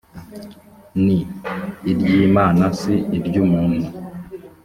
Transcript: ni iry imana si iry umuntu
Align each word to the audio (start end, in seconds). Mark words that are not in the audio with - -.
ni 1.03 1.17
iry 1.91 2.05
imana 2.27 2.63
si 2.79 2.93
iry 3.17 3.35
umuntu 3.45 3.85